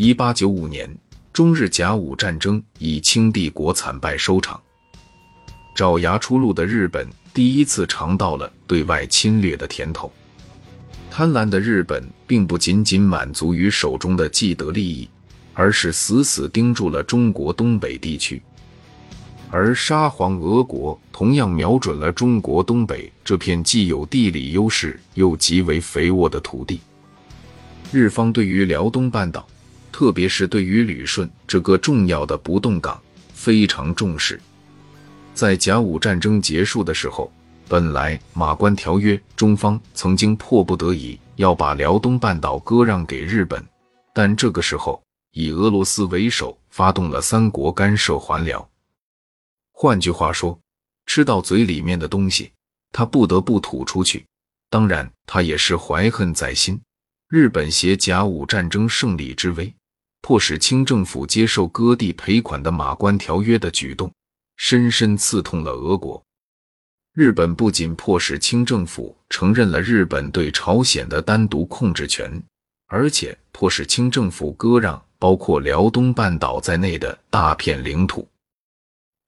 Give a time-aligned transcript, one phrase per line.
[0.00, 0.88] 一八九五年，
[1.32, 4.60] 中日甲午战争以清帝国惨败收场。
[5.74, 7.04] 爪牙出路的日本
[7.34, 10.12] 第一次尝到了对外侵略的甜头。
[11.10, 15.08] 贪婪的日本并不仅仅满足于手中的既得利益，
[15.52, 18.40] 而是死死盯住了中国东北地区。
[19.50, 26.78] 而沙皇俄国同样瞄准了中国东北这片既有地理优势又极为肥沃的土地。
[27.90, 29.44] 日方对于辽东半岛，
[29.98, 33.02] 特别是对于旅顺这个重要的不动港
[33.34, 34.40] 非常重视。
[35.34, 37.28] 在甲午战争结束的时候。
[37.66, 43.62] 本来马关条约，中方曾经迫不得已要把辽东半岛割让给日本，
[44.14, 48.66] 但这个时候以俄罗斯为首发动了三国干涉还辽。
[49.72, 50.58] 换句话说，
[51.06, 52.52] 吃到嘴里面的东西，
[52.90, 54.24] 他不得不吐出去。
[54.70, 56.80] 当然，他也是怀恨在心。
[57.28, 59.74] 日本携甲午战争胜利之威，
[60.20, 64.12] 迫使清政府接受割地赔款的马关条约的举动，
[64.56, 66.22] 深深刺痛了俄国。
[67.14, 72.40] 日本不仅迫使清政府承认了日本对朝鲜的单独控制权，
[72.86, 78.28] 而且迫使清政府割让包括辽东半岛在内的大片领土。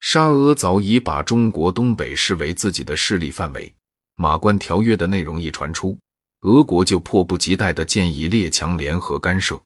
[0.00, 3.72] 沙俄早已把中国东北视为自己的势力范围。
[4.16, 5.98] 马关条约的内容一传出，
[6.42, 9.60] 俄国就迫不及待地建议列强联合干涉。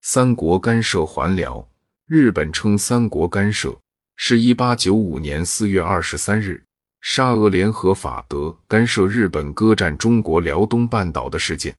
[0.00, 1.68] 三国干涉还辽，
[2.06, 3.76] 日本称三国干涉，
[4.16, 6.64] 是一八九五年四月二十三日。
[7.00, 11.74] 沙俄联合法德干涉日本割占中国辽东半岛的事件。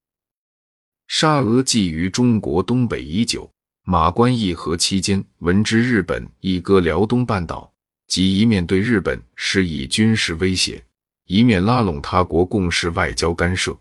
[1.08, 3.50] 沙俄觊觎中国东北已久，
[3.84, 7.72] 马关议和期间闻知日本已割辽东半岛，
[8.08, 10.84] 即一面对日本施以军事威胁，
[11.25, 13.78] 一面拉拢他国共事外交干涉。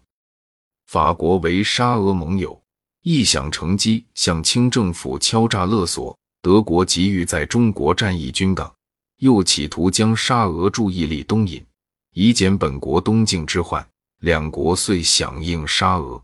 [0.87, 2.61] 法国为沙俄盟友，
[3.03, 6.17] 一想乘机向清政府敲诈勒索。
[6.41, 8.73] 德国急于在中国战役军港。
[9.19, 11.61] 又企图将沙俄注意力东引，
[12.13, 13.85] 以减本国东境之患。
[14.21, 16.23] 两国遂响应沙俄。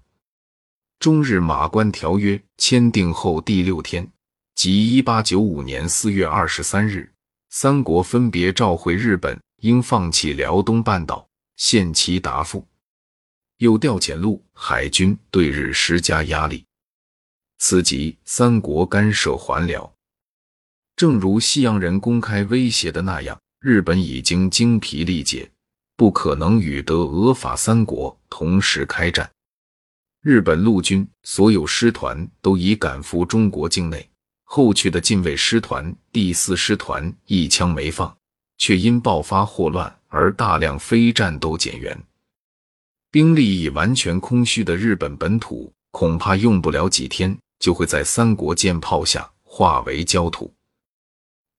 [1.01, 4.09] 中日马关条约签订后第六天，
[4.55, 7.13] 即一八九五年四月二十三日，
[7.51, 12.65] 三国分别召回日本应放弃辽东半岛，限期答复，
[13.65, 16.63] 又调遣陆海军对日施加压力。
[17.57, 19.91] 此即三国干涉还辽。
[20.97, 25.51] 正如西洋人公开威胁的那样，日本已经精疲力竭，
[25.97, 29.29] 不可能与德、俄、法三国同时开战。
[30.21, 34.07] 日本陆军所有师团都已赶赴中国境内，
[34.45, 38.15] 后去的近卫师团第四师团一枪没放，
[38.59, 41.99] 却因爆发霍乱而大量非战斗减员。
[43.15, 50.53] 兵力已完全空虚的日本本土，恐怕用不了几天，就会在三国舰炮下化为焦土。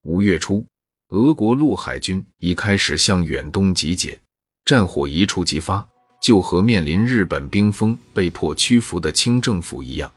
[0.04, 0.66] 五月初，
[1.12, 4.20] 俄国陆海军已开始向远东集结，
[4.66, 5.88] 战火一触即发，
[6.22, 10.12] 就和面临日本兵锋被迫屈服的清政府一样，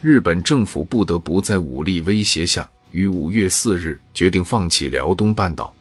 [0.00, 5.74] 日本政府不得不在武力威胁下，于五月四日决定放弃辽东半岛。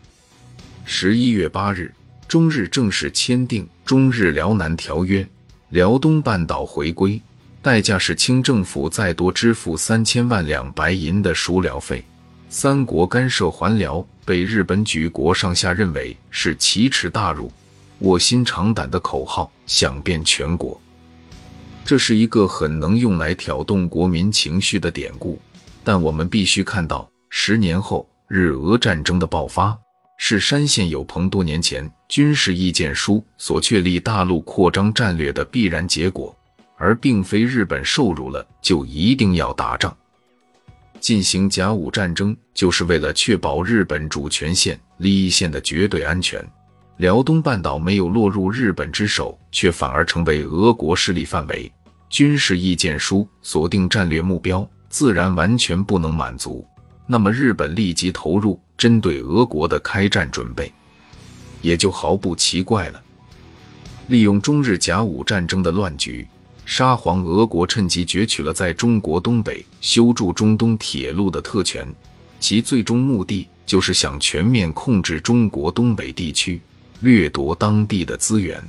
[0.86, 1.94] 十一月八日，
[2.34, 5.22] 中日正式签订《中日辽南条约》，
[5.70, 7.22] 辽东半岛回归，
[7.62, 12.04] 代价是清政府再多支付三千万两白银的赎辽费。
[12.50, 17.52] 三国干涉还辽，被日本举国上下认为是奇耻大辱、
[18.00, 20.82] 卧薪尝胆的口号，响遍全国。
[21.86, 25.40] 这是一个很能用来挑动国民情绪的典故，
[25.84, 29.78] 但我们必须看到，十年后日俄战争的爆发，
[30.26, 36.34] 是山县有朋多年前军事意见书所确立大陆扩张战略的必然结果，
[36.78, 39.94] 而并非日本受辱了就一定要打仗。
[40.98, 46.42] 进行甲午战争，就是为了确保日本主权线、利益线的绝对安全。
[46.96, 51.70] 辽东半岛没有落入日本之手，却反而成为俄国势力范围，
[52.10, 56.66] 军事意见书锁定战略目标，自然完全不能满足。
[57.06, 60.72] 那么，日本立即投入针对俄国的开战准备，
[61.62, 63.02] 也就毫不奇怪了。
[64.08, 66.28] 利用中日甲午战争的乱局。
[66.66, 71.86] 沙皇俄国趁机攫取了在中国东北修筑中东铁路的特权，
[72.40, 76.62] 其最终目的就是想全面控制中国东北地区，
[77.02, 78.64] 掠夺当地的资源。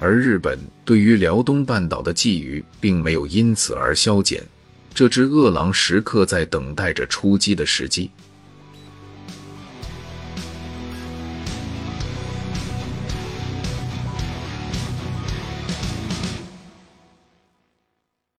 [0.00, 4.42] 而日本对于辽东半岛的觊觎并没有因此而消减，
[4.94, 8.10] 这只饿狼时刻在等待着出击的时机。